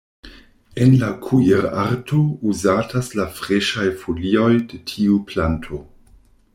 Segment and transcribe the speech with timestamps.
[0.85, 2.21] En la kuirarto
[2.53, 5.85] uzatas la freŝaj folioj de tiu planto.